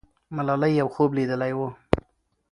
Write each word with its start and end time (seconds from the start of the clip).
ملالۍ 0.35 0.73
یو 0.79 0.87
خوب 0.95 1.09
لیدلی 1.17 1.51
وو. 1.57 1.67